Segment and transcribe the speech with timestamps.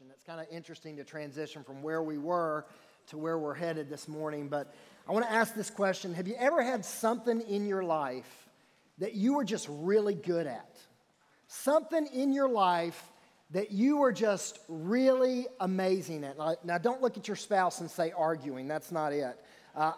[0.00, 0.14] question.
[0.14, 2.64] It's kind of interesting to transition from where we were
[3.08, 4.48] to where we're headed this morning.
[4.48, 4.72] But
[5.06, 8.48] I want to ask this question Have you ever had something in your life
[8.98, 10.78] that you were just really good at?
[11.48, 13.02] Something in your life
[13.50, 16.36] that you were just really amazing at.
[16.64, 18.68] Now, don't look at your spouse and say arguing.
[18.68, 19.36] That's not it.
[19.74, 19.92] Uh,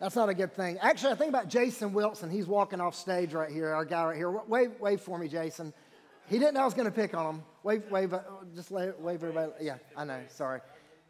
[0.00, 0.78] that's not a good thing.
[0.82, 2.30] Actually, I think about Jason Wilson.
[2.30, 4.30] He's walking off stage right here, our guy right here.
[4.30, 5.72] Wave, wave for me, Jason.
[6.28, 7.42] He didn't know I was going to pick on him.
[7.62, 8.20] Wave, wave, uh,
[8.54, 9.52] just wave everybody.
[9.60, 10.20] Yeah, I know.
[10.28, 10.60] Sorry.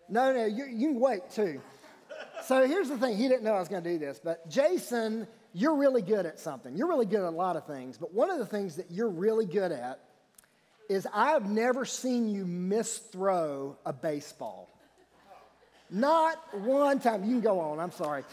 [0.09, 1.61] No, no, you, you can wait too.
[2.45, 3.16] So here's the thing.
[3.16, 6.41] He didn't know I was going to do this, but Jason, you're really good at
[6.41, 6.77] something.
[6.77, 9.09] You're really good at a lot of things, but one of the things that you're
[9.09, 10.01] really good at
[10.89, 14.69] is I've never seen you misthrow a baseball.
[15.89, 17.25] Not one time.
[17.25, 17.78] You can go on.
[17.78, 18.25] I'm sorry.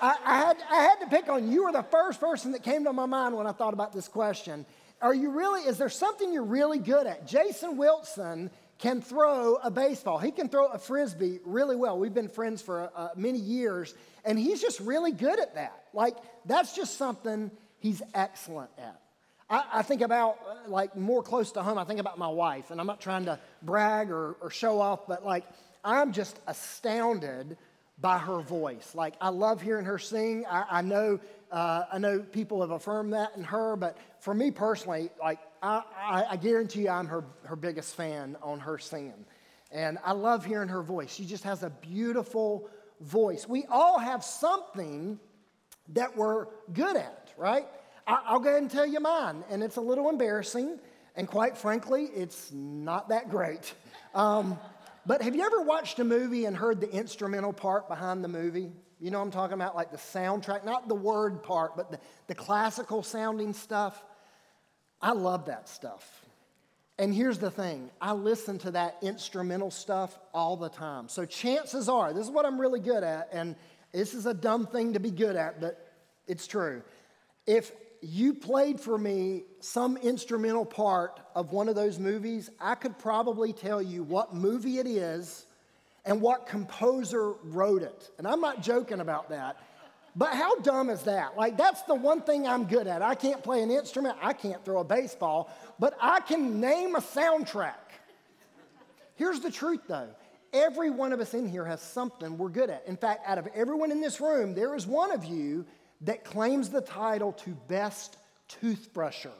[0.00, 1.52] I, I, had, I had to pick on you.
[1.52, 4.08] You were the first person that came to my mind when I thought about this
[4.08, 4.66] question.
[5.04, 7.26] Are you really, is there something you're really good at?
[7.26, 10.16] Jason Wilson can throw a baseball.
[10.18, 11.98] He can throw a frisbee really well.
[11.98, 15.84] We've been friends for uh, many years, and he's just really good at that.
[15.92, 18.98] Like, that's just something he's excellent at.
[19.50, 22.70] I, I think about, uh, like, more close to home, I think about my wife,
[22.70, 25.44] and I'm not trying to brag or, or show off, but like,
[25.84, 27.58] I'm just astounded
[28.00, 28.94] by her voice.
[28.94, 30.46] Like, I love hearing her sing.
[30.50, 31.20] I, I know,
[31.54, 35.82] uh, I know people have affirmed that in her, but for me personally, like, I,
[35.96, 39.24] I, I guarantee you I'm her, her biggest fan on her singing.
[39.70, 41.14] And I love hearing her voice.
[41.14, 42.68] She just has a beautiful
[43.00, 43.48] voice.
[43.48, 45.20] We all have something
[45.90, 47.66] that we're good at, right?
[48.04, 50.80] I, will go ahead and tell you mine, and it's a little embarrassing,
[51.14, 53.74] and quite frankly, it's not that great.
[54.14, 54.60] Um,
[55.06, 58.70] but have you ever watched a movie and heard the instrumental part behind the movie?
[59.00, 59.76] You know I'm talking about?
[59.76, 64.02] Like the soundtrack, not the word part, but the, the classical sounding stuff.
[65.00, 66.24] I love that stuff.
[66.98, 71.08] And here's the thing I listen to that instrumental stuff all the time.
[71.08, 73.56] So chances are, this is what I'm really good at, and
[73.92, 75.92] this is a dumb thing to be good at, but
[76.26, 76.82] it's true.
[77.46, 82.98] If you played for me some instrumental part of one of those movies, I could
[82.98, 85.46] probably tell you what movie it is
[86.04, 88.10] and what composer wrote it.
[88.18, 89.56] And I'm not joking about that.
[90.16, 91.36] But how dumb is that?
[91.36, 93.02] Like, that's the one thing I'm good at.
[93.02, 97.00] I can't play an instrument, I can't throw a baseball, but I can name a
[97.00, 97.74] soundtrack.
[99.16, 100.08] Here's the truth though
[100.52, 102.86] every one of us in here has something we're good at.
[102.86, 105.66] In fact, out of everyone in this room, there is one of you
[106.02, 109.32] that claims the title to best toothbrusher.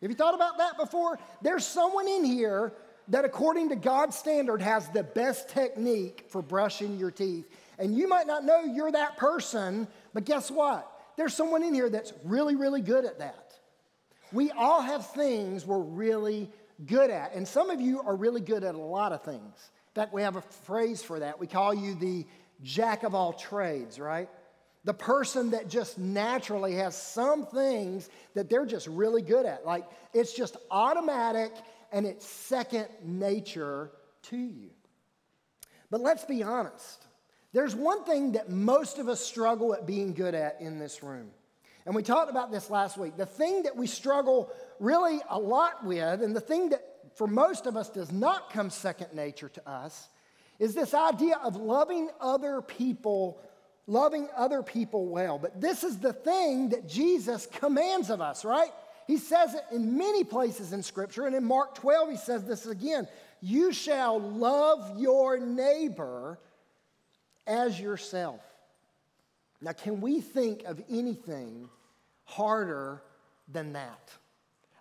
[0.00, 1.18] Have you thought about that before?
[1.42, 2.72] There's someone in here
[3.08, 7.46] that, according to God's standard, has the best technique for brushing your teeth.
[7.78, 10.90] And you might not know you're that person, but guess what?
[11.16, 13.54] There's someone in here that's really, really good at that.
[14.32, 16.50] We all have things we're really
[16.86, 17.34] good at.
[17.34, 19.40] And some of you are really good at a lot of things.
[19.40, 21.40] In fact, we have a phrase for that.
[21.40, 22.26] We call you the
[22.62, 24.28] jack of all trades, right?
[24.84, 29.66] The person that just naturally has some things that they're just really good at.
[29.66, 29.84] Like
[30.14, 31.52] it's just automatic
[31.92, 33.90] and it's second nature
[34.22, 34.70] to you.
[35.90, 37.06] But let's be honest.
[37.52, 41.30] There's one thing that most of us struggle at being good at in this room.
[41.84, 43.16] And we talked about this last week.
[43.16, 46.84] The thing that we struggle really a lot with, and the thing that
[47.16, 50.08] for most of us does not come second nature to us,
[50.58, 53.42] is this idea of loving other people
[53.90, 55.38] loving other people well.
[55.38, 58.70] But this is the thing that Jesus commands of us, right?
[59.06, 62.66] He says it in many places in Scripture, and in Mark 12, he says this
[62.66, 63.08] again
[63.40, 66.38] You shall love your neighbor
[67.46, 68.40] as yourself.
[69.60, 71.68] Now, can we think of anything
[72.24, 73.02] harder
[73.48, 74.10] than that?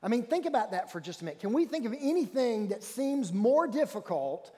[0.02, 1.42] I mean, think about that for just a minute.
[1.42, 4.56] Can we think of anything that seems more difficult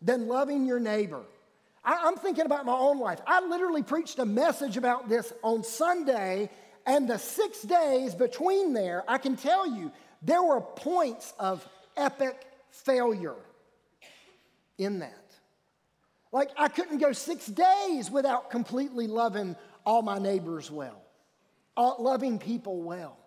[0.00, 1.22] than loving your neighbor?
[1.84, 3.20] I, am thinking about my own life.
[3.26, 6.48] I literally preached a message about this on Sunday,
[6.86, 9.90] and the six days between there, I can tell you,
[10.22, 13.36] there were points of epic failure
[14.78, 15.12] in that.
[16.32, 19.56] Like, I couldn't go six days without completely loving
[19.86, 21.00] all my neighbors well,
[21.76, 23.18] loving people well.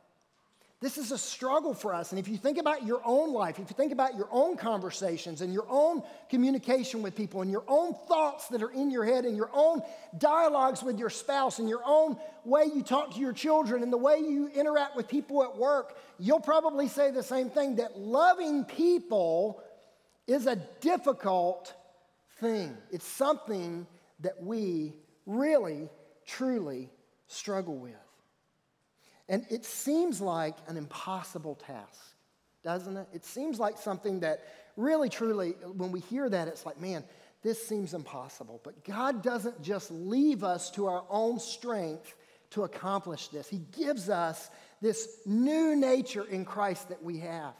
[0.79, 2.11] This is a struggle for us.
[2.11, 5.41] And if you think about your own life, if you think about your own conversations
[5.41, 9.25] and your own communication with people and your own thoughts that are in your head
[9.25, 9.81] and your own
[10.19, 12.15] dialogues with your spouse and your own
[12.45, 15.97] way you talk to your children and the way you interact with people at work,
[16.19, 19.63] you'll probably say the same thing that loving people
[20.27, 21.73] is a difficult
[22.39, 22.77] thing.
[22.91, 23.87] It's something
[24.19, 24.93] that we
[25.25, 25.89] really,
[26.27, 26.91] truly
[27.27, 28.06] struggle with.
[29.29, 31.99] And it seems like an impossible task,
[32.63, 33.07] doesn't it?
[33.13, 34.43] It seems like something that
[34.77, 37.03] really, truly, when we hear that, it's like, man,
[37.43, 38.61] this seems impossible.
[38.63, 42.15] But God doesn't just leave us to our own strength
[42.51, 44.49] to accomplish this, He gives us
[44.81, 47.53] this new nature in Christ that we have.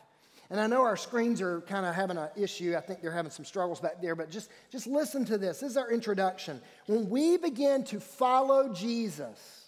[0.50, 2.76] And I know our screens are kind of having an issue.
[2.78, 5.60] I think they're having some struggles back there, but just, just listen to this.
[5.60, 6.62] This is our introduction.
[6.86, 9.67] When we begin to follow Jesus,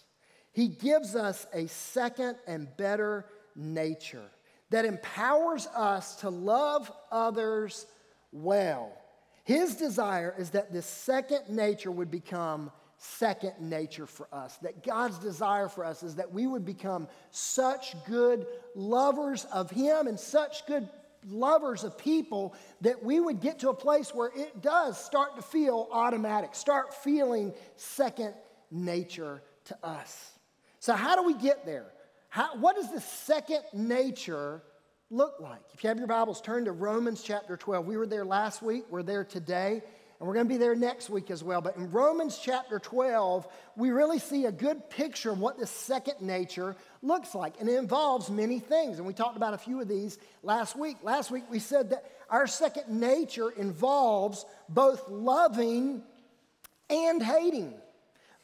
[0.52, 4.30] He gives us a second and better nature
[4.70, 7.86] that empowers us to love others
[8.32, 8.92] well.
[9.44, 14.58] His desire is that this second nature would become second nature for us.
[14.58, 20.06] That God's desire for us is that we would become such good lovers of Him
[20.06, 20.88] and such good
[21.26, 25.42] lovers of people that we would get to a place where it does start to
[25.42, 28.34] feel automatic, start feeling second
[28.70, 30.38] nature to us.
[30.80, 31.86] So, how do we get there?
[32.30, 34.62] How, what does the second nature
[35.10, 35.60] look like?
[35.74, 37.84] If you have your Bibles, turn to Romans chapter 12.
[37.84, 39.82] We were there last week, we're there today,
[40.18, 41.60] and we're going to be there next week as well.
[41.60, 43.46] But in Romans chapter 12,
[43.76, 47.60] we really see a good picture of what the second nature looks like.
[47.60, 48.96] And it involves many things.
[48.96, 50.96] And we talked about a few of these last week.
[51.02, 56.02] Last week, we said that our second nature involves both loving
[56.88, 57.74] and hating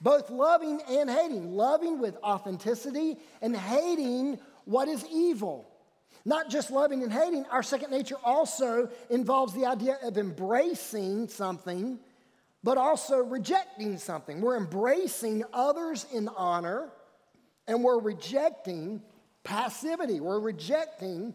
[0.00, 5.68] both loving and hating, loving with authenticity and hating what is evil.
[6.24, 12.00] Not just loving and hating, our second nature also involves the idea of embracing something,
[12.64, 14.40] but also rejecting something.
[14.40, 16.90] We're embracing others in honor,
[17.68, 19.02] and we're rejecting
[19.44, 20.18] passivity.
[20.18, 21.32] We're rejecting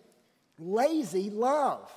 [0.59, 1.89] lazy love.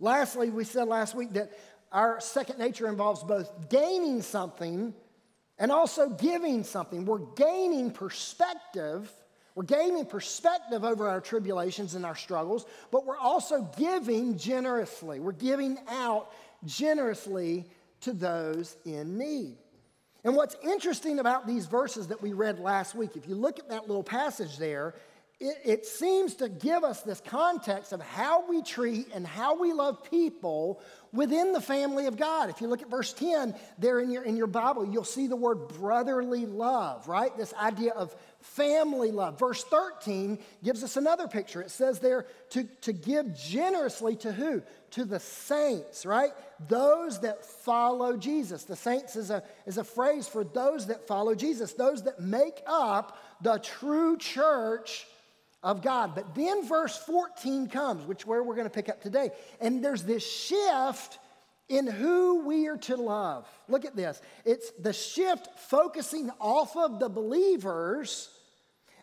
[0.00, 1.52] Lastly, we said last week that
[1.92, 4.94] our second nature involves both gaining something
[5.60, 7.04] and also giving something.
[7.04, 9.12] We're gaining perspective.
[9.54, 15.20] We're gaining perspective over our tribulations and our struggles, but we're also giving generously.
[15.20, 16.32] We're giving out
[16.64, 17.66] generously
[18.00, 19.58] to those in need.
[20.24, 23.68] And what's interesting about these verses that we read last week, if you look at
[23.68, 24.94] that little passage there,
[25.40, 29.72] it, it, seems to give us this context of how we treat and how we
[29.72, 30.82] love people
[31.12, 32.50] within the family of God.
[32.50, 35.36] If you look at verse 10 there in your, in your Bible, you'll see the
[35.36, 37.34] word brotherly love, right?
[37.38, 39.38] This idea of family love.
[39.38, 41.62] Verse 13 gives us another picture.
[41.62, 44.62] It says there to, to give generously to who?
[44.90, 46.32] To the saints, right?
[46.68, 48.64] Those that follow Jesus.
[48.64, 52.60] The saints is a, is a phrase for those that follow Jesus, those that make
[52.66, 55.06] up the true church
[55.62, 56.14] of God.
[56.14, 59.30] But then verse 14 comes, which where we're going to pick up today.
[59.60, 61.18] And there's this shift
[61.68, 63.46] in who we are to love.
[63.68, 64.20] Look at this.
[64.44, 68.28] It's the shift focusing off of the believers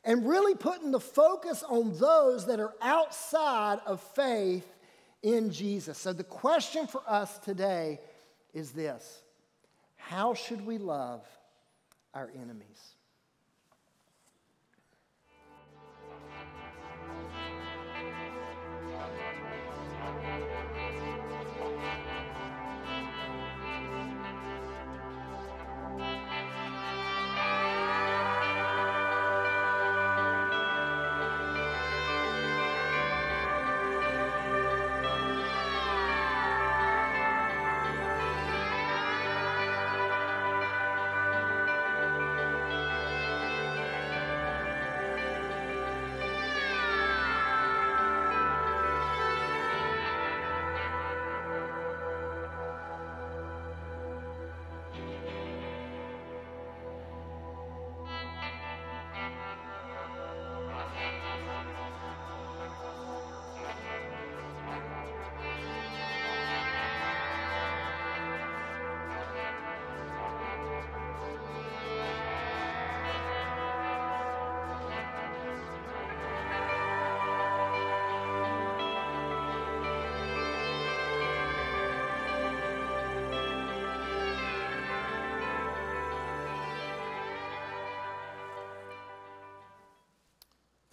[0.04, 4.68] and really putting the focus on those that are outside of faith
[5.24, 5.98] in Jesus.
[5.98, 8.00] So the question for us today
[8.54, 9.22] is this
[9.96, 11.26] How should we love
[12.14, 12.97] our enemies?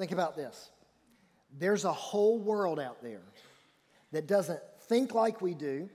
[0.04, 0.70] Think about this.
[1.58, 3.22] There's a whole world out there
[4.12, 5.88] that doesn't think like we do,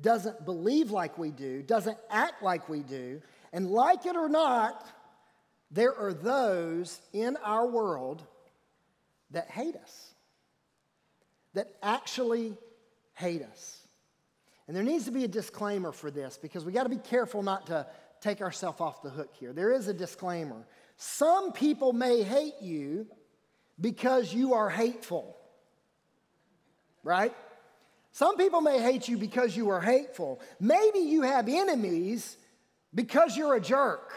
[0.00, 4.84] doesn't believe like we do, doesn't act like we do, and like it or not,
[5.70, 8.24] there are those in our world
[9.30, 10.14] that hate us,
[11.54, 12.58] that actually
[13.14, 13.86] hate us.
[14.66, 17.44] And there needs to be a disclaimer for this because we got to be careful
[17.44, 17.86] not to
[18.20, 19.52] take ourselves off the hook here.
[19.52, 20.66] There is a disclaimer.
[20.96, 23.06] Some people may hate you
[23.80, 25.36] because you are hateful.
[27.02, 27.34] right?
[28.12, 30.40] Some people may hate you because you are hateful.
[30.60, 32.36] Maybe you have enemies
[32.94, 34.12] because you're a jerk.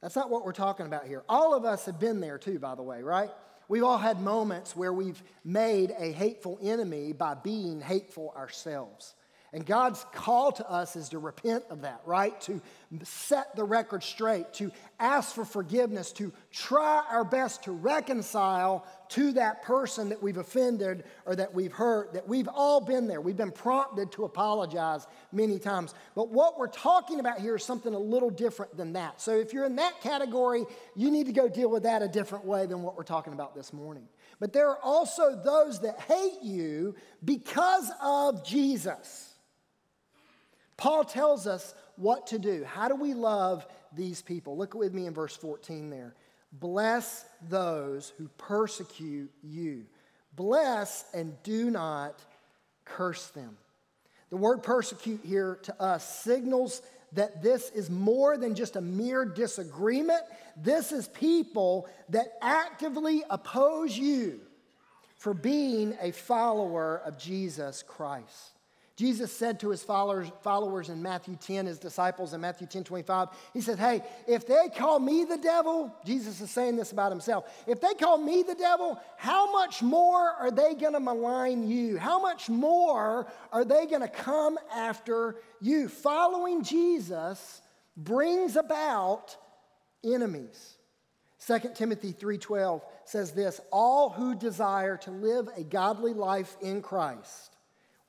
[0.00, 1.22] That's not what we're talking about here.
[1.28, 3.30] All of us have been there too, by the way, right?
[3.68, 9.14] We've all had moments where we've made a hateful enemy by being hateful ourselves.
[9.54, 12.40] And God's call to us is to repent of that, right?
[12.42, 12.62] To
[13.02, 19.32] set the record straight, to ask for forgiveness, to try our best to reconcile to
[19.32, 23.20] that person that we've offended or that we've hurt, that we've all been there.
[23.20, 25.94] We've been prompted to apologize many times.
[26.14, 29.20] But what we're talking about here is something a little different than that.
[29.20, 30.64] So if you're in that category,
[30.96, 33.54] you need to go deal with that a different way than what we're talking about
[33.54, 34.08] this morning.
[34.40, 39.31] But there are also those that hate you because of Jesus.
[40.82, 42.64] Paul tells us what to do.
[42.64, 44.56] How do we love these people?
[44.56, 46.12] Look with me in verse 14 there.
[46.50, 49.84] Bless those who persecute you.
[50.34, 52.18] Bless and do not
[52.84, 53.56] curse them.
[54.30, 59.24] The word persecute here to us signals that this is more than just a mere
[59.24, 60.22] disagreement.
[60.56, 64.40] This is people that actively oppose you
[65.14, 68.58] for being a follower of Jesus Christ.
[68.96, 73.28] Jesus said to his followers, followers in Matthew 10, his disciples in Matthew 10 25,
[73.54, 77.50] he said, Hey, if they call me the devil, Jesus is saying this about himself,
[77.66, 81.96] if they call me the devil, how much more are they going to malign you?
[81.96, 85.88] How much more are they going to come after you?
[85.88, 87.62] Following Jesus
[87.96, 89.36] brings about
[90.04, 90.76] enemies.
[91.46, 97.51] 2 Timothy 3:12 says this, all who desire to live a godly life in Christ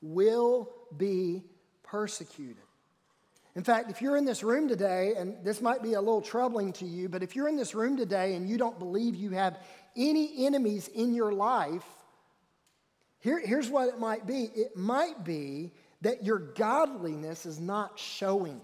[0.04, 1.42] will be
[1.82, 2.62] persecuted.
[3.56, 6.72] In fact, if you're in this room today, and this might be a little troubling
[6.74, 9.58] to you, but if you're in this room today and you don't believe you have
[9.96, 11.84] any enemies in your life,
[13.20, 18.60] here, here's what it might be it might be that your godliness is not showing.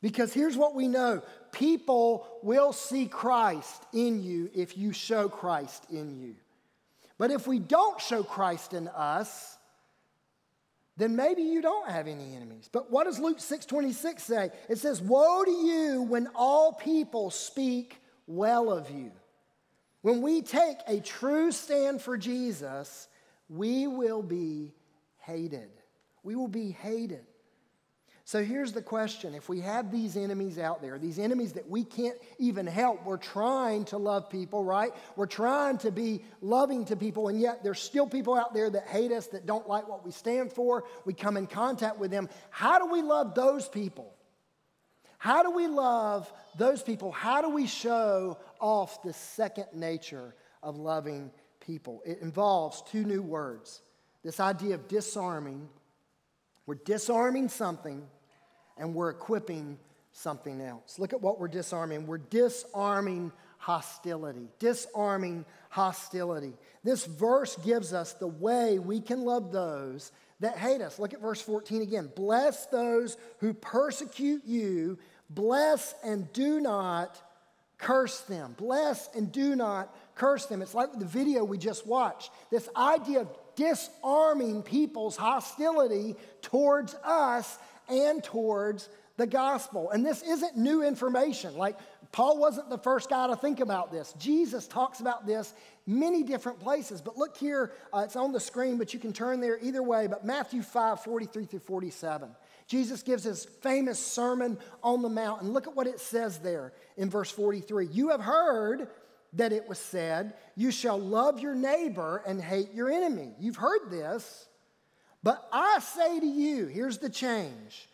[0.00, 5.86] Because here's what we know people will see Christ in you if you show Christ
[5.90, 6.36] in you.
[7.18, 9.56] But if we don't show Christ in us,
[10.96, 12.68] then maybe you don't have any enemies.
[12.70, 14.50] But what does Luke 6:26 say?
[14.68, 19.12] It says, "Woe to you when all people speak well of you."
[20.02, 23.08] When we take a true stand for Jesus,
[23.48, 24.74] we will be
[25.18, 25.70] hated.
[26.22, 27.26] We will be hated.
[28.26, 31.84] So here's the question if we have these enemies out there, these enemies that we
[31.84, 34.92] can't even help, we're trying to love people, right?
[35.14, 38.86] We're trying to be loving to people, and yet there's still people out there that
[38.86, 40.84] hate us, that don't like what we stand for.
[41.04, 42.30] We come in contact with them.
[42.48, 44.14] How do we love those people?
[45.18, 47.12] How do we love those people?
[47.12, 52.00] How do we show off the second nature of loving people?
[52.06, 53.82] It involves two new words
[54.22, 55.68] this idea of disarming.
[56.66, 58.06] We're disarming something
[58.76, 59.78] and we're equipping
[60.12, 60.98] something else.
[60.98, 62.06] Look at what we're disarming.
[62.06, 64.48] We're disarming hostility.
[64.58, 66.54] Disarming hostility.
[66.82, 70.98] This verse gives us the way we can love those that hate us.
[70.98, 72.10] Look at verse 14 again.
[72.14, 74.98] Bless those who persecute you,
[75.30, 77.20] bless and do not
[77.78, 78.54] curse them.
[78.56, 80.62] Bless and do not curse them.
[80.62, 82.30] It's like the video we just watched.
[82.50, 87.58] This idea of disarming people's hostility towards us
[87.88, 89.90] and towards the gospel.
[89.90, 91.56] And this isn't new information.
[91.56, 91.78] Like,
[92.12, 94.14] Paul wasn't the first guy to think about this.
[94.18, 95.52] Jesus talks about this
[95.86, 97.00] many different places.
[97.00, 100.06] But look here, uh, it's on the screen, but you can turn there either way.
[100.06, 102.30] But Matthew 5 43 through 47.
[102.66, 105.42] Jesus gives his famous Sermon on the Mount.
[105.42, 107.88] And look at what it says there in verse 43.
[107.88, 108.88] You have heard
[109.34, 113.34] that it was said, You shall love your neighbor and hate your enemy.
[113.38, 114.48] You've heard this.
[115.22, 117.88] But I say to you, here's the change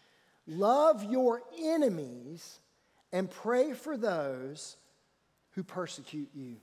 [0.46, 2.58] love your enemies
[3.12, 4.76] and pray for those
[5.52, 6.56] who persecute you.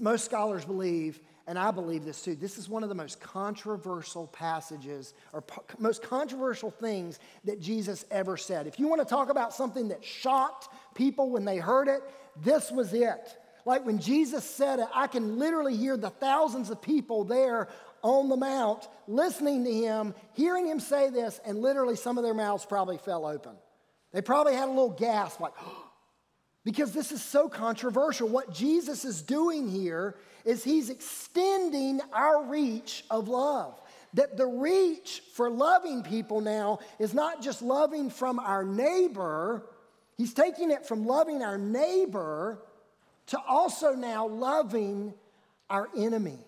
[0.00, 4.26] Most scholars believe, and I believe this too, this is one of the most controversial
[4.28, 8.66] passages or po- most controversial things that Jesus ever said.
[8.66, 12.00] If you want to talk about something that shocked people when they heard it,
[12.42, 13.38] this was it.
[13.66, 17.68] Like when Jesus said it, I can literally hear the thousands of people there
[18.02, 22.34] on the mount, listening to him, hearing him say this, and literally some of their
[22.34, 23.52] mouths probably fell open.
[24.12, 25.83] They probably had a little gasp, like, oh,
[26.64, 28.28] because this is so controversial.
[28.28, 33.80] What Jesus is doing here is he's extending our reach of love.
[34.14, 39.66] That the reach for loving people now is not just loving from our neighbor,
[40.16, 42.58] he's taking it from loving our neighbor
[43.26, 45.14] to also now loving
[45.68, 46.38] our enemy.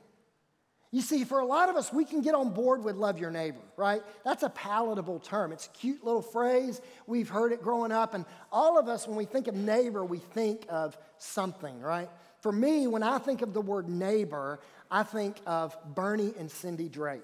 [0.96, 3.30] You see, for a lot of us, we can get on board with love your
[3.30, 4.00] neighbor, right?
[4.24, 5.52] That's a palatable term.
[5.52, 6.80] It's a cute little phrase.
[7.06, 8.14] We've heard it growing up.
[8.14, 12.08] And all of us, when we think of neighbor, we think of something, right?
[12.40, 14.58] For me, when I think of the word neighbor,
[14.90, 17.20] I think of Bernie and Cindy Drake.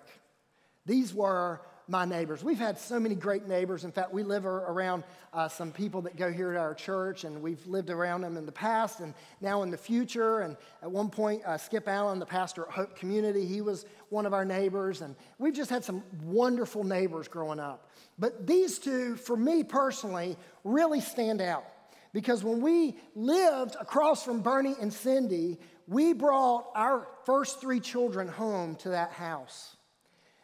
[0.84, 2.44] These were my neighbors.
[2.44, 3.84] We've had so many great neighbors.
[3.84, 7.42] In fact, we live around uh, some people that go here at our church, and
[7.42, 10.40] we've lived around them in the past and now in the future.
[10.40, 14.26] And at one point, uh, Skip Allen, the pastor at Hope Community, he was one
[14.26, 15.00] of our neighbors.
[15.00, 17.90] And we've just had some wonderful neighbors growing up.
[18.18, 21.64] But these two, for me personally, really stand out.
[22.12, 28.28] Because when we lived across from Bernie and Cindy, we brought our first three children
[28.28, 29.76] home to that house.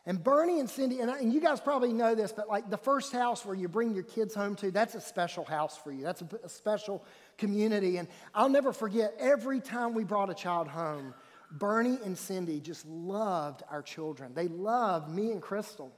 [0.08, 3.12] And Bernie and Cindy, and, and, you guys probably know this, but like the first
[3.12, 6.02] house where you bring your kids home to, that's a special house for you.
[6.02, 7.04] That's a, a special
[7.36, 7.98] community.
[7.98, 11.12] And I'll never forget every time we brought a child home,
[11.50, 14.32] Bernie and Cindy just loved our children.
[14.32, 15.92] They loved me and Crystal.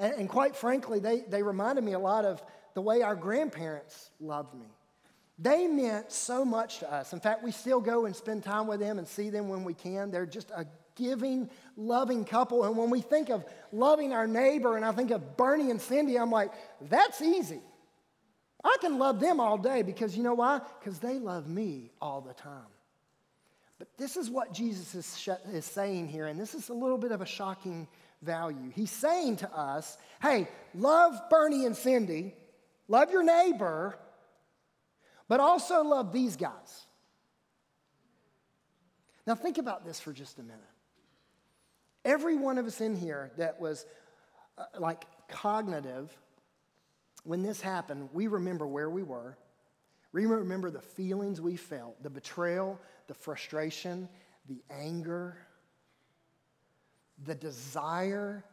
[0.00, 2.42] And, and quite frankly, they, they reminded me a lot of
[2.74, 4.66] the way our grandparents loved me.
[5.38, 7.12] They meant so much to us.
[7.12, 9.74] In fact, we still go and spend time with them and see them when we
[9.74, 10.10] can.
[10.10, 12.64] They're just a giving, loving couple.
[12.64, 16.16] And when we think of loving our neighbor, and I think of Bernie and Cindy,
[16.16, 17.60] I'm like, that's easy.
[18.62, 20.60] I can love them all day because you know why?
[20.80, 22.66] Because they love me all the time.
[23.78, 26.96] But this is what Jesus is, sh- is saying here, and this is a little
[26.96, 27.86] bit of a shocking
[28.22, 28.70] value.
[28.74, 32.34] He's saying to us, hey, love Bernie and Cindy,
[32.88, 33.98] love your neighbor,
[35.28, 36.84] but also love these guys.
[39.26, 40.60] Now, think about this for just a minute.
[42.04, 43.86] Every one of us in here that was
[44.58, 46.16] uh, like cognitive,
[47.24, 49.36] when this happened, we remember where we were.
[50.12, 54.08] We remember the feelings we felt the betrayal, the frustration,
[54.46, 55.36] the anger,
[57.24, 58.44] the desire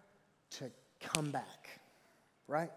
[0.52, 1.82] to come back,
[2.48, 2.72] right?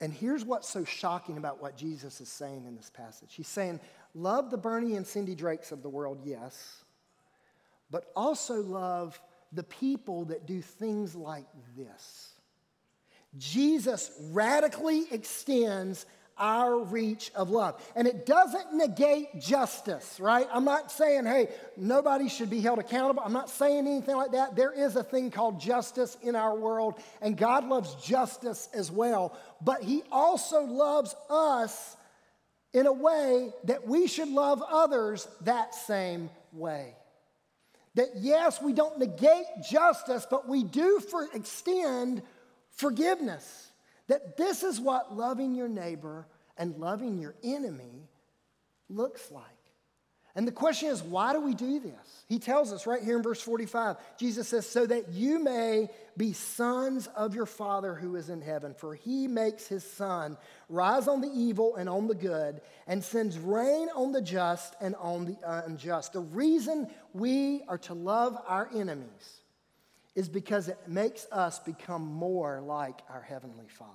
[0.00, 3.34] And here's what's so shocking about what Jesus is saying in this passage.
[3.34, 3.80] He's saying,
[4.14, 6.84] Love the Bernie and Cindy Drakes of the world, yes,
[7.90, 9.20] but also love
[9.54, 12.30] the people that do things like this.
[13.38, 17.80] Jesus radically extends our reach of love.
[17.94, 20.48] And it doesn't negate justice, right?
[20.52, 23.22] I'm not saying, hey, nobody should be held accountable.
[23.24, 24.56] I'm not saying anything like that.
[24.56, 29.38] There is a thing called justice in our world, and God loves justice as well.
[29.60, 31.96] But He also loves us
[32.72, 36.96] in a way that we should love others that same way.
[37.94, 42.22] That yes, we don't negate justice, but we do for extend
[42.70, 43.70] forgiveness.
[44.08, 46.26] That this is what loving your neighbor
[46.56, 48.08] and loving your enemy
[48.88, 49.44] looks like.
[50.36, 52.24] And the question is, why do we do this?
[52.28, 53.96] He tells us right here in verse 45.
[54.18, 58.74] Jesus says, So that you may be sons of your Father who is in heaven,
[58.74, 60.36] for he makes his sun
[60.68, 64.96] rise on the evil and on the good, and sends rain on the just and
[64.96, 66.14] on the unjust.
[66.14, 69.42] The reason we are to love our enemies
[70.16, 73.90] is because it makes us become more like our Heavenly Father.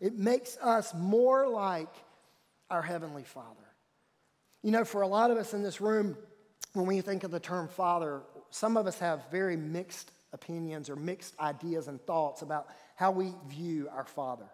[0.00, 1.92] It makes us more like
[2.70, 3.65] our Heavenly Father.
[4.66, 6.16] You know, for a lot of us in this room,
[6.72, 10.96] when we think of the term father, some of us have very mixed opinions or
[10.96, 14.46] mixed ideas and thoughts about how we view our father.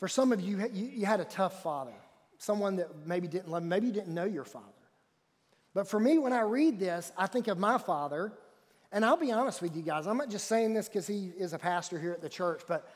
[0.00, 1.94] For some of you, you, had a tough father,
[2.36, 4.66] someone that maybe didn't love, maybe you didn't know your father.
[5.72, 8.34] But for me, when I read this, I think of my father,
[8.92, 11.54] and I'll be honest with you guys, I'm not just saying this because he is
[11.54, 12.86] a pastor here at the church, but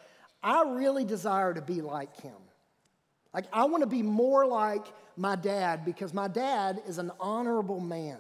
[0.42, 2.36] I really desire to be like him.
[3.32, 4.84] Like, I want to be more like
[5.20, 8.18] my dad because my dad is an honorable man.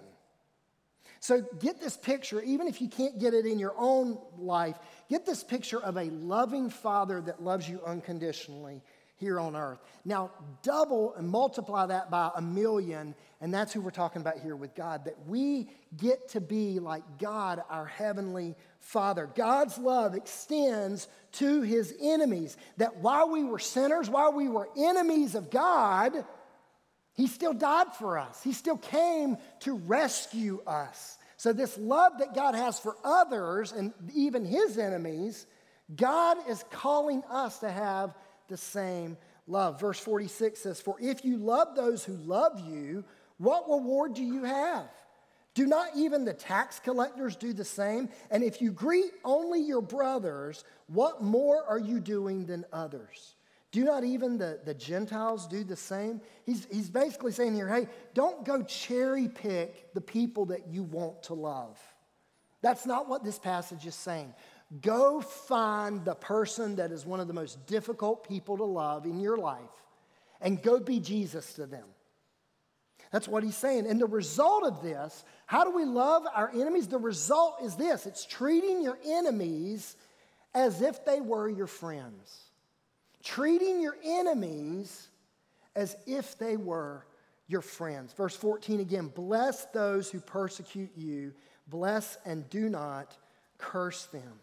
[1.18, 4.76] So, get this picture, even if you can't get it in your own life,
[5.08, 8.82] get this picture of a loving father that loves you unconditionally
[9.16, 9.78] here on earth.
[10.06, 10.30] Now,
[10.62, 14.74] double and multiply that by a million, and that's who we're talking about here with
[14.74, 19.28] God, that we get to be like God, our heavenly Father.
[19.34, 25.34] God's love extends to his enemies, that while we were sinners, while we were enemies
[25.34, 26.24] of God,
[27.20, 28.42] he still died for us.
[28.42, 31.18] He still came to rescue us.
[31.36, 35.46] So, this love that God has for others and even his enemies,
[35.96, 38.14] God is calling us to have
[38.48, 39.80] the same love.
[39.80, 43.04] Verse 46 says, For if you love those who love you,
[43.38, 44.88] what reward do you have?
[45.54, 48.08] Do not even the tax collectors do the same?
[48.30, 53.34] And if you greet only your brothers, what more are you doing than others?
[53.72, 56.20] Do not even the, the Gentiles do the same?
[56.44, 61.22] He's, he's basically saying here, hey, don't go cherry pick the people that you want
[61.24, 61.78] to love.
[62.62, 64.34] That's not what this passage is saying.
[64.82, 69.20] Go find the person that is one of the most difficult people to love in
[69.20, 69.60] your life
[70.40, 71.86] and go be Jesus to them.
[73.12, 73.86] That's what he's saying.
[73.86, 76.86] And the result of this, how do we love our enemies?
[76.86, 79.96] The result is this it's treating your enemies
[80.54, 82.49] as if they were your friends
[83.22, 85.08] treating your enemies
[85.76, 87.06] as if they were
[87.48, 88.12] your friends.
[88.12, 91.32] Verse 14 again bless those who persecute you,
[91.66, 93.16] bless and do not
[93.58, 94.40] curse them.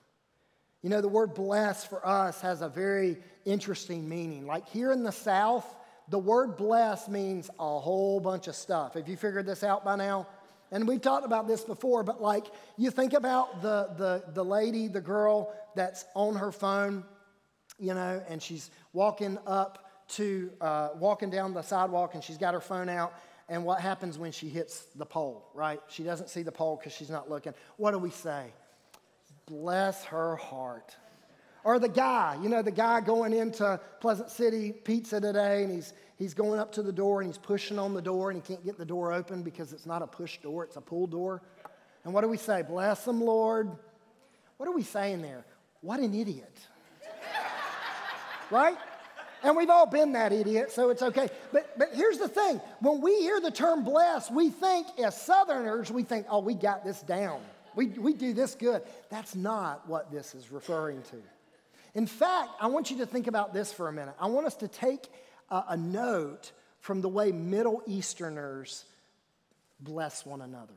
[0.84, 4.46] You know, the word bless for us has a very interesting meaning.
[4.46, 5.66] Like here in the South,
[6.10, 8.94] the word bless means a whole bunch of stuff.
[8.94, 10.28] Have you figured this out by now?
[10.72, 12.46] And we've talked about this before, but like
[12.78, 17.06] you think about the, the, the lady, the girl that's on her phone
[17.80, 22.54] you know, and she's walking up to, uh, walking down the sidewalk and she's got
[22.54, 23.14] her phone out.
[23.50, 25.80] And what happens when she hits the pole, right?
[25.88, 27.54] She doesn't see the pole because she's not looking.
[27.78, 28.48] What do we say?
[29.46, 30.96] Bless her heart.
[31.64, 35.94] Or the guy, you know, the guy going into Pleasant City Pizza today and he's,
[36.18, 38.64] he's going up to the door and he's pushing on the door and he can't
[38.66, 41.42] get the door open because it's not a push door, it's a pull door.
[42.04, 42.62] And what do we say?
[42.62, 43.70] Bless them, Lord.
[44.58, 45.46] What are we saying there?
[45.82, 46.58] What an idiot
[48.52, 48.78] right?
[49.44, 51.30] And we've all been that idiot, so it's okay.
[51.52, 55.92] But, but here's the thing when we hear the term blessed, we think, as Southerners,
[55.92, 57.42] we think, oh, we got this down.
[57.76, 58.82] We, we do this good.
[59.10, 61.18] That's not what this is referring to.
[61.94, 64.16] In fact, I want you to think about this for a minute.
[64.20, 65.08] I want us to take
[65.50, 68.86] a, a note from the way Middle Easterners
[69.80, 70.74] bless one another.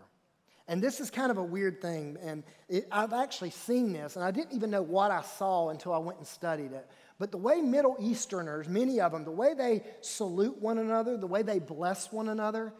[0.69, 4.25] And this is kind of a weird thing, and it, I've actually seen this, and
[4.25, 6.87] I didn't even know what I saw until I went and studied it.
[7.21, 11.27] But the way Middle Easterners, many of them, the way they salute one another, the
[11.27, 12.73] way they bless one another,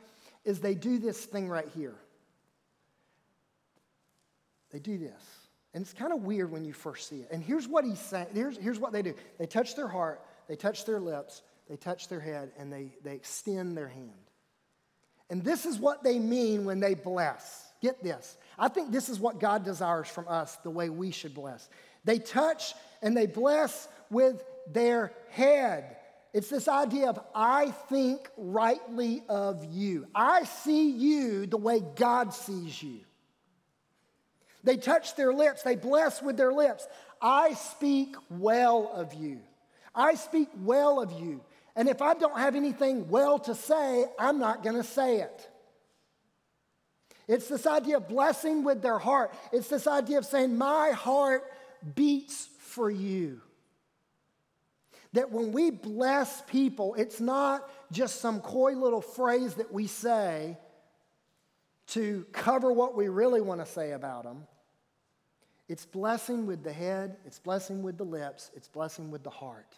[0.47, 1.95] is they do this thing right here.
[4.71, 5.23] They do this.
[5.75, 7.29] And it's kind of weird when you first see it.
[7.31, 10.57] And here's what he's saying here's, here's what they do they touch their heart, they
[10.57, 14.11] touch their lips, they touch their head, and they, they extend their hand.
[15.29, 17.67] And this is what they mean when they bless.
[17.83, 18.39] Get this.
[18.59, 21.69] I think this is what God desires from us, the way we should bless.
[22.05, 22.73] They touch
[23.03, 25.97] and they bless with their head.
[26.33, 30.07] It's this idea of, I think rightly of you.
[30.15, 33.01] I see you the way God sees you.
[34.63, 36.87] They touch their lips, they bless with their lips.
[37.21, 39.41] I speak well of you.
[39.95, 41.41] I speak well of you.
[41.75, 45.49] And if I don't have anything well to say, I'm not going to say it.
[47.27, 49.33] It's this idea of blessing with their heart.
[49.53, 51.45] It's this idea of saying, My heart
[51.95, 53.41] beats for you.
[55.13, 60.57] That when we bless people, it's not just some coy little phrase that we say
[61.89, 64.47] to cover what we really want to say about them.
[65.69, 69.77] It's blessing with the head, it's blessing with the lips, it's blessing with the heart.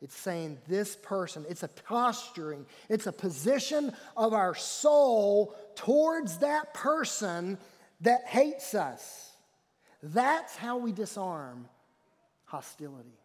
[0.00, 6.72] It's saying this person, it's a posturing, it's a position of our soul towards that
[6.72, 7.58] person
[8.00, 9.32] that hates us.
[10.02, 11.68] That's how we disarm
[12.44, 13.18] hostility.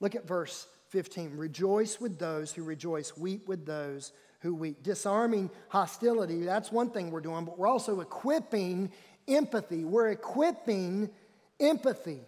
[0.00, 1.36] Look at verse 15.
[1.36, 4.82] Rejoice with those who rejoice, weep with those who weep.
[4.82, 8.92] Disarming hostility, that's one thing we're doing, but we're also equipping
[9.26, 9.84] empathy.
[9.84, 11.10] We're equipping
[11.60, 12.20] empathy.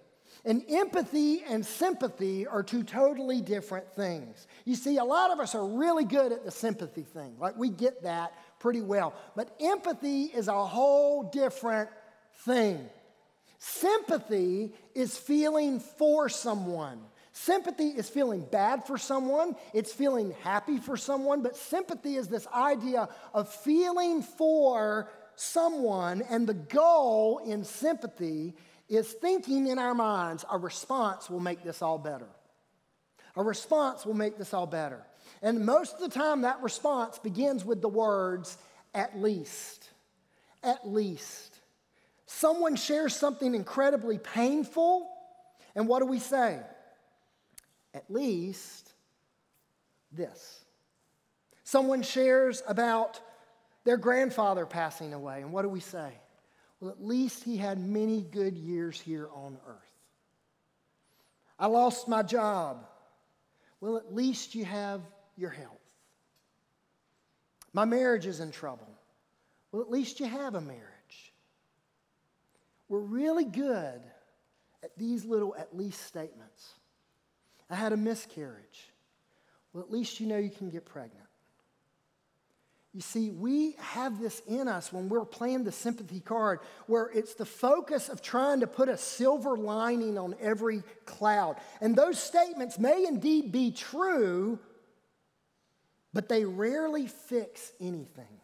[0.45, 4.47] And empathy and sympathy are two totally different things.
[4.65, 7.37] You see, a lot of us are really good at the sympathy thing.
[7.39, 9.15] Like, we get that pretty well.
[9.37, 11.91] But empathy is a whole different
[12.45, 12.89] thing.
[13.59, 17.01] Sympathy is feeling for someone.
[17.45, 22.47] Sympathy is feeling bad for someone, it's feeling happy for someone, but sympathy is this
[22.49, 28.53] idea of feeling for someone, and the goal in sympathy
[28.91, 32.29] is thinking in our minds a response will make this all better.
[33.37, 35.03] A response will make this all better.
[35.41, 38.59] And most of the time, that response begins with the words,
[38.95, 39.89] at least.
[40.63, 41.55] At least.
[42.27, 45.09] Someone shares something incredibly painful,
[45.75, 46.61] and what do we say?
[47.95, 48.93] At least
[50.13, 50.65] this.
[51.65, 53.21] Someone shares about
[53.85, 56.13] their grandfather passing away, and what do we say?
[56.81, 59.77] Well, at least he had many good years here on earth.
[61.59, 62.87] I lost my job.
[63.81, 65.03] Well, at least you have
[65.37, 65.77] your health.
[67.73, 68.89] My marriage is in trouble.
[69.71, 71.33] Well, at least you have a marriage.
[72.89, 74.01] We're really good
[74.83, 76.75] at these little at least statements.
[77.71, 78.91] I had a miscarriage.
[79.73, 81.25] well, at least you know you can get pregnant.
[82.93, 87.35] You see, we have this in us when we're playing the sympathy card, where it's
[87.35, 91.57] the focus of trying to put a silver lining on every cloud.
[91.81, 94.59] And those statements may indeed be true,
[96.13, 98.41] but they rarely fix anything.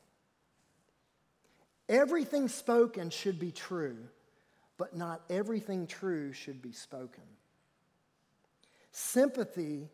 [1.89, 3.99] Everything spoken should be true,
[4.79, 7.25] but not everything true should be spoken.
[8.92, 9.88] Sympathy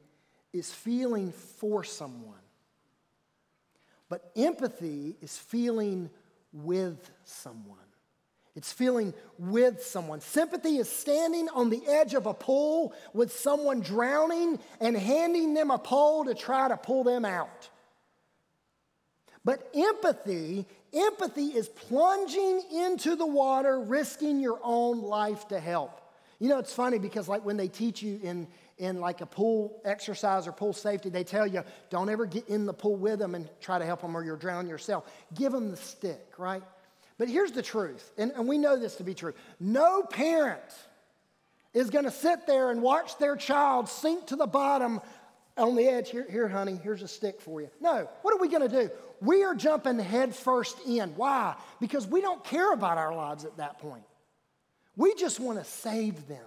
[0.52, 2.34] is feeling for someone.
[4.08, 6.10] But empathy is feeling
[6.52, 7.78] with someone.
[8.54, 10.20] It's feeling with someone.
[10.20, 15.70] Sympathy is standing on the edge of a pool with someone drowning and handing them
[15.70, 17.70] a pole to try to pull them out.
[19.44, 26.00] But empathy, empathy is plunging into the water, risking your own life to help.
[26.38, 28.46] You know, it's funny because like when they teach you in
[28.78, 32.66] in like a pool exercise or pool safety, they tell you don't ever get in
[32.66, 35.10] the pool with them and try to help them or you'll drown yourself.
[35.34, 36.62] Give them the stick, right?
[37.18, 40.60] But here's the truth, and, and we know this to be true no parent
[41.74, 45.00] is going to sit there and watch their child sink to the bottom
[45.56, 46.10] on the edge.
[46.10, 47.70] Here, here, honey, here's a stick for you.
[47.80, 48.90] No, what are we going to do?
[49.20, 51.10] We are jumping headfirst in.
[51.10, 51.54] Why?
[51.80, 54.04] Because we don't care about our lives at that point.
[54.96, 56.44] We just want to save them.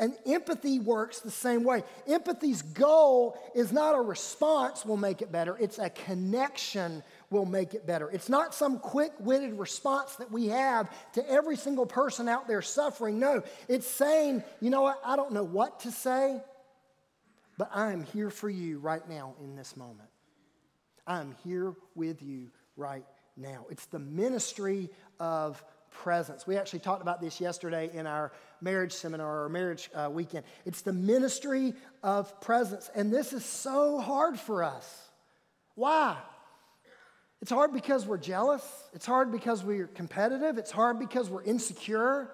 [0.00, 1.84] And empathy works the same way.
[2.08, 7.74] Empathy's goal is not a response will make it better, it's a connection will make
[7.74, 8.10] it better.
[8.10, 12.62] It's not some quick witted response that we have to every single person out there
[12.62, 13.20] suffering.
[13.20, 16.40] No, it's saying, you know what, I don't know what to say,
[17.58, 20.08] but I am here for you right now in this moment.
[21.06, 23.04] I am here with you right
[23.36, 23.66] now.
[23.70, 24.88] It's the ministry
[25.20, 26.46] of presence.
[26.46, 30.44] We actually talked about this yesterday in our marriage seminar or marriage uh, weekend.
[30.64, 32.90] It's the ministry of presence.
[32.94, 35.08] And this is so hard for us.
[35.74, 36.16] Why?
[37.42, 38.62] It's hard because we're jealous.
[38.92, 40.58] It's hard because we're competitive.
[40.58, 42.30] It's hard because we're insecure.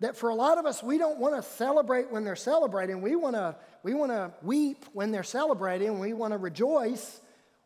[0.00, 3.02] That for a lot of us, we don't want to celebrate when they're celebrating.
[3.02, 5.98] We want to we want to weep when they're celebrating.
[5.98, 7.20] We want to rejoice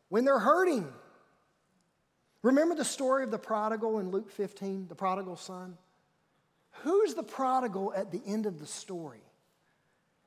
[0.09, 0.93] when they're hurting.
[2.45, 5.79] Remember the story of the prodigal in Luke 15, the prodigal son?
[6.83, 9.23] Who's the prodigal at the end of the story?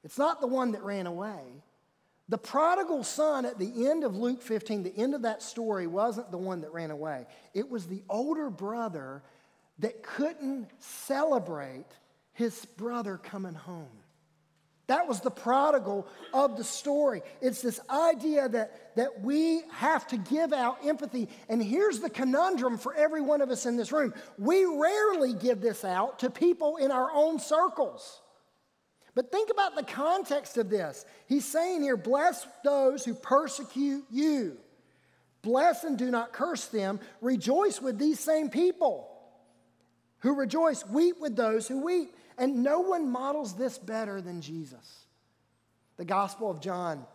[0.03, 1.61] It's not the one that ran away.
[2.27, 6.31] The prodigal son at the end of Luke 15, the end of that story, wasn't
[6.31, 7.27] the one that ran away.
[7.53, 9.21] It was the older brother
[9.77, 11.85] that couldn't celebrate
[12.33, 13.85] his brother coming home.
[14.87, 17.21] That was the prodigal of the story.
[17.41, 21.27] It's this idea that, that we have to give out empathy.
[21.49, 25.59] And here's the conundrum for every one of us in this room we rarely give
[25.59, 28.21] this out to people in our own circles.
[29.13, 31.03] But think about the context of this.
[31.27, 34.57] He's saying here, bless those who persecute you.
[35.41, 36.99] Bless and do not curse them.
[37.19, 39.09] Rejoice with these same people
[40.19, 40.85] who rejoice.
[40.85, 42.13] Weep with those who weep.
[42.37, 45.05] And no one models this better than Jesus.
[45.97, 47.05] The Gospel of John,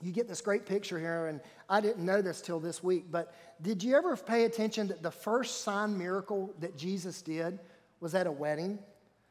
[0.00, 3.34] you get this great picture here, and I didn't know this till this week, but
[3.60, 7.60] did you ever pay attention that the first sign miracle that Jesus did
[8.00, 8.78] was at a wedding?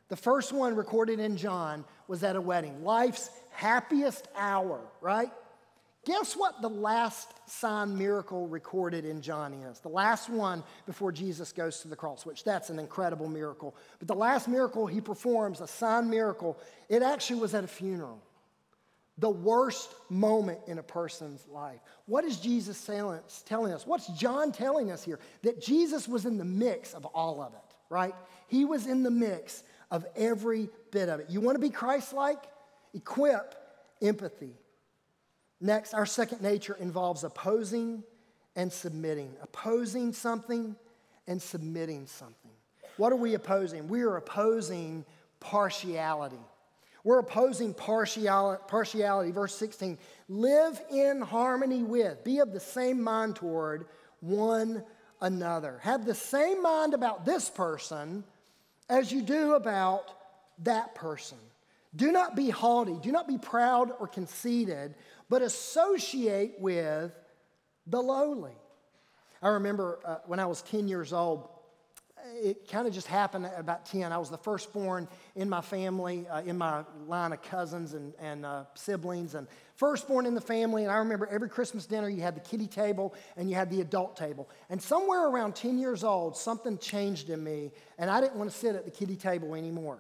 [0.10, 5.32] The first one recorded in John was at a wedding, life's happiest hour, right?
[6.04, 9.80] Guess what the last sign miracle recorded in John is?
[9.80, 13.76] The last one before Jesus goes to the cross, which that's an incredible miracle.
[14.00, 16.58] But the last miracle he performs, a sign miracle,
[16.90, 18.20] it actually was at a funeral.
[19.20, 21.80] The worst moment in a person's life.
[22.08, 23.86] What is Jesus telling us?
[23.86, 25.20] What's John telling us here?
[25.44, 28.16] That Jesus was in the mix of all of it, right?
[28.48, 29.62] He was in the mix
[29.92, 31.30] of every bit of it.
[31.30, 32.40] You want to be Christ like?
[32.96, 33.54] Equip
[34.02, 34.56] empathy.
[35.62, 38.04] Next, our second nature involves opposing
[38.56, 39.32] and submitting.
[39.44, 40.76] Opposing something
[41.28, 42.52] and submitting something.
[42.98, 43.88] What are we opposing?
[43.88, 45.06] We are opposing
[45.40, 46.40] partiality.
[47.04, 49.32] We're opposing partiality, partiality.
[49.32, 49.98] Verse 16
[50.30, 53.86] live in harmony with, be of the same mind toward
[54.20, 54.84] one
[55.20, 55.80] another.
[55.84, 58.24] Have the same mind about this person
[58.90, 60.12] as you do about
[60.64, 61.38] that person.
[61.96, 64.96] Do not be haughty, do not be proud or conceited,
[65.32, 67.14] but associate with
[67.88, 68.52] the lowly.
[69.42, 71.48] I remember uh, when I was 10 years old,
[72.36, 74.12] it kind of just happened at about 10.
[74.12, 78.46] I was the firstborn in my family, uh, in my line of cousins and, and
[78.46, 80.84] uh, siblings, and firstborn in the family.
[80.84, 83.80] And I remember every Christmas dinner, you had the kiddie table and you had the
[83.80, 84.50] adult table.
[84.70, 88.58] And somewhere around 10 years old, something changed in me, and I didn't want to
[88.58, 90.00] sit at the kiddie table anymore.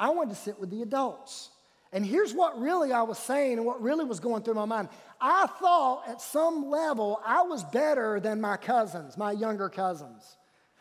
[0.00, 1.50] I wanted to sit with the adults.
[1.92, 4.88] And here's what really I was saying and what really was going through my mind.
[5.20, 10.36] I thought at some level I was better than my cousins, my younger cousins.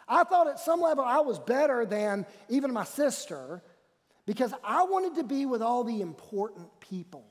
[0.07, 3.61] I thought at some level I was better than even my sister
[4.25, 7.25] because I wanted to be with all the important people.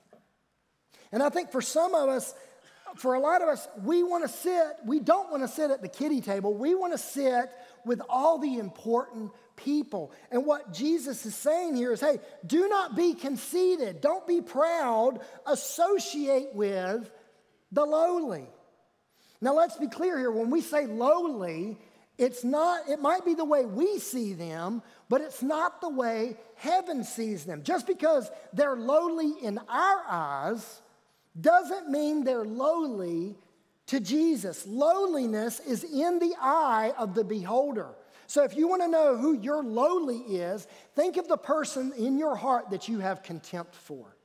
[1.13, 2.35] And I think for some of us,
[2.97, 5.81] for a lot of us, we want to sit, we don't want to sit at
[5.81, 6.55] the kiddie table.
[6.55, 7.51] We want to sit
[7.85, 9.31] with all the important
[9.65, 10.13] people.
[10.31, 15.21] And what Jesus is saying here is hey, do not be conceited, don't be proud,
[15.47, 17.11] associate with
[17.73, 18.47] the lowly.
[19.41, 20.31] Now, let's be clear here.
[20.31, 21.79] When we say lowly,
[22.19, 26.37] it's not, it might be the way we see them, but it's not the way
[26.57, 27.63] heaven sees them.
[27.63, 30.83] Just because they're lowly in our eyes
[31.41, 33.37] doesn't mean they're lowly
[33.87, 34.67] to Jesus.
[34.67, 37.89] Lowliness is in the eye of the beholder.
[38.31, 42.17] So if you want to know who your lowly is, think of the person in
[42.17, 44.17] your heart that you have contempt for,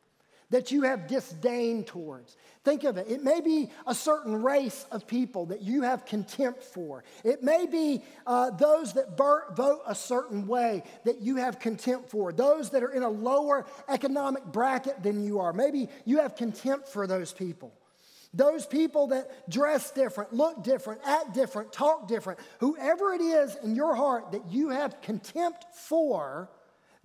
[0.52, 2.38] that you have disdain towards.
[2.64, 3.08] Think of it.
[3.10, 7.04] It may be a certain race of people that you have contempt for.
[7.24, 12.32] It may be uh, those that vote a certain way that you have contempt for.
[12.32, 15.52] Those that are in a lower economic bracket than you are.
[15.52, 17.74] Maybe you have contempt for those people.
[18.36, 23.76] Those people that dress different, look different, act different, talk different, whoever it is in
[23.76, 26.50] your heart that you have contempt for,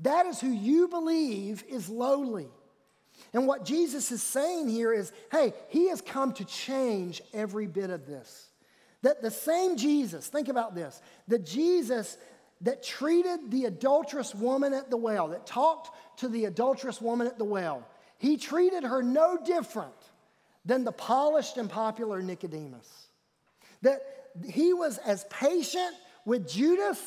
[0.00, 2.48] that is who you believe is lowly.
[3.32, 7.90] And what Jesus is saying here is hey, he has come to change every bit
[7.90, 8.48] of this.
[9.02, 12.18] That the same Jesus, think about this, the Jesus
[12.62, 17.38] that treated the adulterous woman at the well, that talked to the adulterous woman at
[17.38, 17.86] the well,
[18.18, 19.94] he treated her no different
[20.64, 23.06] than the polished and popular Nicodemus.
[23.82, 24.00] That
[24.48, 25.94] he was as patient
[26.24, 27.00] with Judas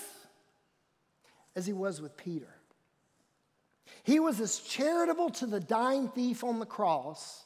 [1.56, 2.54] as he was with Peter.
[4.04, 7.46] He was as charitable to the dying thief on the cross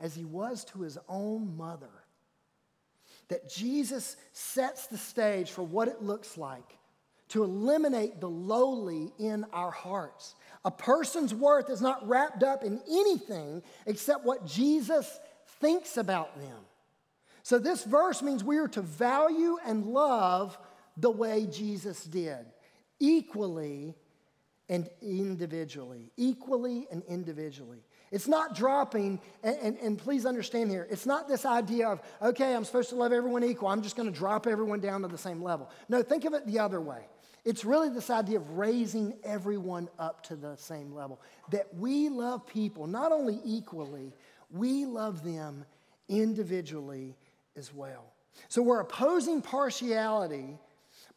[0.00, 1.90] as he was to his own mother.
[3.28, 6.78] That Jesus sets the stage for what it looks like
[7.28, 10.34] to eliminate the lowly in our hearts.
[10.64, 15.18] A person's worth is not wrapped up in anything except what Jesus
[15.64, 16.58] thinks about them.
[17.42, 20.58] So, this verse means we are to value and love
[20.98, 22.44] the way Jesus did,
[23.00, 23.94] equally
[24.68, 26.10] and individually.
[26.16, 27.82] Equally and individually.
[28.10, 32.54] It's not dropping, and, and, and, please understand here, it's not this idea of, okay,
[32.54, 35.42] I'm supposed to love everyone equal, I'm just to drop everyone down to the same
[35.42, 35.70] level.
[35.88, 37.06] No, think of it the other way.
[37.44, 41.20] It's really this idea of raising everyone up to the same level.
[41.50, 44.14] That we love people not only equally,
[44.54, 45.64] we love them
[46.08, 47.16] individually
[47.56, 48.12] as well.
[48.48, 50.58] So we're opposing partiality,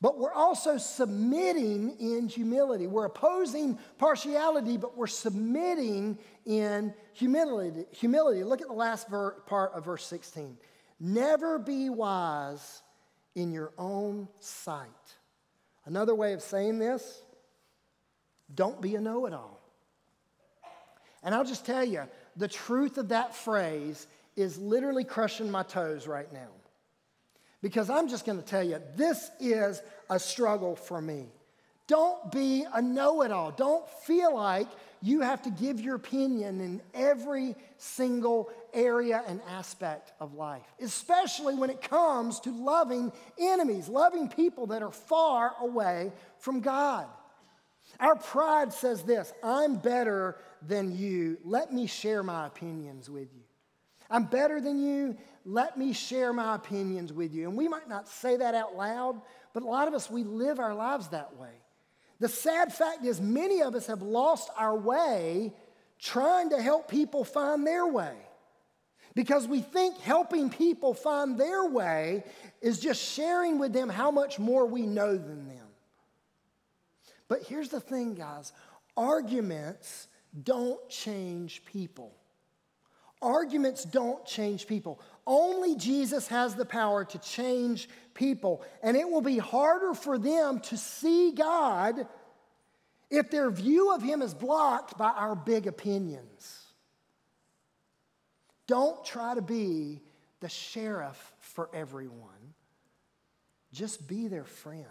[0.02, 2.88] but we're also submitting in humility.
[2.88, 7.86] We're opposing partiality, but we're submitting in humility.
[7.92, 8.44] Humility.
[8.44, 10.58] Look at the last ver- part of verse 16.
[11.00, 12.82] Never be wise
[13.36, 14.88] in your own sight.
[15.86, 17.22] Another way of saying this,
[18.54, 19.60] don't be a know it all.
[21.24, 22.04] And I'll just tell you,
[22.38, 26.48] the truth of that phrase is literally crushing my toes right now.
[27.62, 31.26] Because I'm just going to tell you, this is a struggle for me.
[31.88, 33.52] Don't be a know it all.
[33.52, 34.68] Don't feel like
[35.02, 41.56] you have to give your opinion in every single area and aspect of life, especially
[41.56, 47.08] when it comes to loving enemies, loving people that are far away from God.
[48.00, 51.38] Our pride says this I'm better than you.
[51.44, 53.44] Let me share my opinions with you.
[54.10, 55.18] I'm better than you.
[55.46, 57.48] Let me share my opinions with you.
[57.48, 59.22] And we might not say that out loud,
[59.54, 61.54] but a lot of us, we live our lives that way.
[62.20, 65.54] The sad fact is, many of us have lost our way
[66.00, 68.16] trying to help people find their way.
[69.16, 72.24] Because we think helping people find their way
[72.62, 75.67] is just sharing with them how much more we know than them.
[77.28, 78.54] But here's the thing, guys
[78.96, 80.08] arguments
[80.44, 82.14] don't change people.
[83.22, 85.00] Arguments don't change people.
[85.26, 88.64] Only Jesus has the power to change people.
[88.84, 92.08] And it will be harder for them to see God
[93.10, 96.64] if their view of Him is blocked by our big opinions.
[98.68, 100.02] Don't try to be
[100.40, 102.54] the sheriff for everyone,
[103.74, 104.86] just be their friend.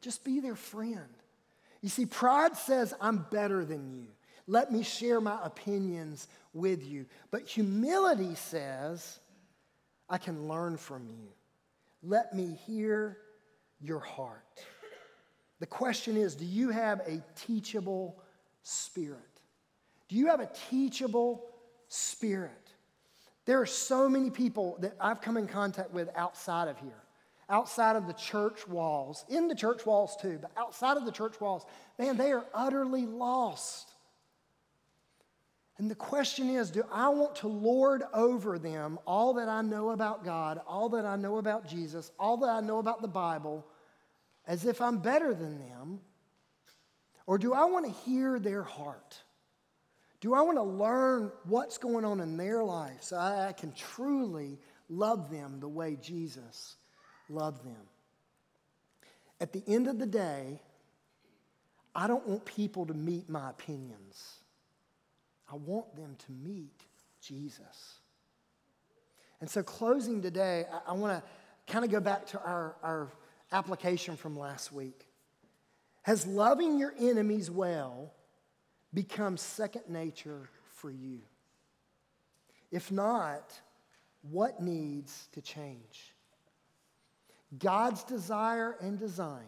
[0.00, 1.08] Just be their friend.
[1.80, 4.06] You see, pride says, I'm better than you.
[4.46, 7.06] Let me share my opinions with you.
[7.30, 9.20] But humility says,
[10.08, 11.28] I can learn from you.
[12.02, 13.18] Let me hear
[13.80, 14.60] your heart.
[15.60, 18.20] The question is do you have a teachable
[18.62, 19.18] spirit?
[20.08, 21.44] Do you have a teachable
[21.88, 22.50] spirit?
[23.44, 27.02] There are so many people that I've come in contact with outside of here,
[27.50, 31.40] outside of the church walls, in the church walls too, but outside of the church
[31.40, 31.66] walls.
[31.98, 33.90] Man, they are utterly lost.
[35.76, 39.90] And the question is do I want to lord over them all that I know
[39.90, 43.66] about God, all that I know about Jesus, all that I know about the Bible,
[44.46, 46.00] as if I'm better than them?
[47.26, 49.22] Or do I want to hear their heart?
[50.20, 54.58] Do I want to learn what's going on in their life so I can truly
[54.90, 56.76] love them the way Jesus
[57.30, 57.88] loved them?
[59.40, 60.60] At the end of the day,
[61.94, 64.40] I don't want people to meet my opinions.
[65.50, 66.84] I want them to meet
[67.20, 67.98] Jesus.
[69.40, 73.08] And so, closing today, I, I want to kind of go back to our, our
[73.52, 75.06] application from last week.
[76.02, 78.12] Has loving your enemies well
[78.92, 81.20] become second nature for you?
[82.70, 83.52] If not,
[84.22, 86.14] what needs to change?
[87.58, 89.46] God's desire and design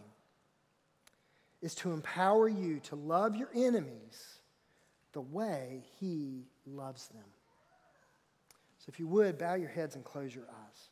[1.61, 4.41] is to empower you to love your enemies
[5.13, 7.25] the way He loves them.
[8.79, 10.89] So, if you would, bow your heads and close your eyes.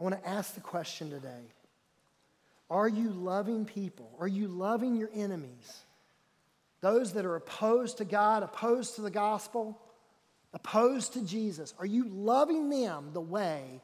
[0.00, 1.52] I want to ask the question today
[2.68, 4.10] Are you loving people?
[4.18, 5.84] Are you loving your enemies?
[6.80, 9.80] Those that are opposed to God, opposed to the gospel,
[10.52, 11.74] opposed to Jesus.
[11.78, 13.80] Are you loving them the way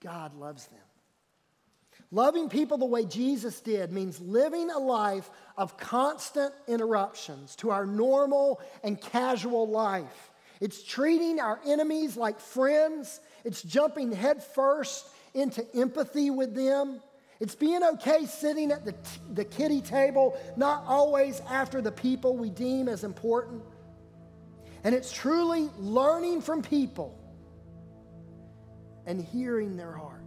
[0.00, 0.80] God loves them?
[2.10, 7.86] Loving people the way Jesus did means living a life of constant interruptions to our
[7.86, 10.30] normal and casual life.
[10.60, 17.00] It's treating our enemies like friends, it's jumping headfirst into empathy with them.
[17.38, 18.98] It's being okay sitting at the, t-
[19.32, 23.62] the kiddie table, not always after the people we deem as important.
[24.84, 27.19] And it's truly learning from people
[29.06, 30.24] and hearing their heart.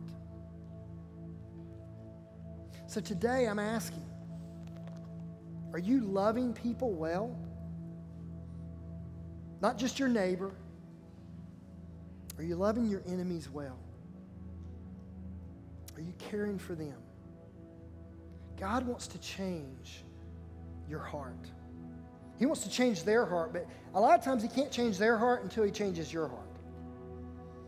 [2.88, 4.04] So today I'm asking
[5.74, 7.36] are you loving people well?
[9.62, 10.52] Not just your neighbor.
[12.38, 13.80] Are you loving your enemies well?
[15.96, 16.98] Are you caring for them?
[18.60, 20.04] God wants to change
[20.88, 21.50] your heart.
[22.38, 25.18] He wants to change their heart, but a lot of times He can't change their
[25.18, 26.53] heart until He changes your heart.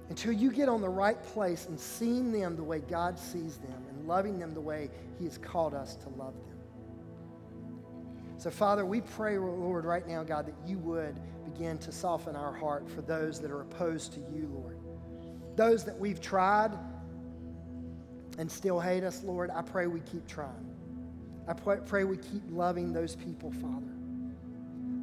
[0.10, 3.84] Until you get on the right place and seeing them the way God sees them
[3.90, 6.58] and loving them the way He has called us to love them.
[8.38, 12.54] So, Father, we pray, Lord, right now, God, that you would begin to soften our
[12.54, 14.78] heart for those that are opposed to you, Lord.
[15.56, 16.72] Those that we've tried
[18.38, 20.76] and still hate us, Lord, I pray we keep trying.
[21.48, 23.94] I pray we keep loving those people, Father.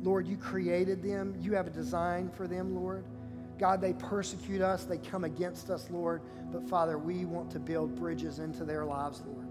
[0.02, 1.34] Lord, you created them.
[1.40, 3.04] You have a design for them, Lord.
[3.58, 6.22] God, they persecute us, they come against us, Lord.
[6.50, 9.46] But Father, we want to build bridges into their lives, Lord.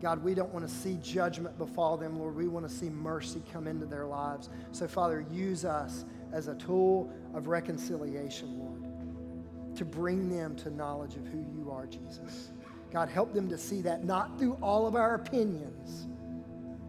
[0.00, 2.34] God, we don't want to see judgment befall them, Lord.
[2.34, 4.50] We want to see mercy come into their lives.
[4.72, 11.14] So, Father, use us as a tool of reconciliation, Lord, to bring them to knowledge
[11.14, 12.50] of who you are, Jesus.
[12.90, 16.08] God, help them to see that not through all of our opinions,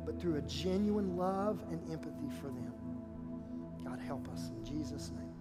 [0.06, 2.74] but through a genuine love and empathy for them.
[3.86, 5.33] God, help us in Jesus' name.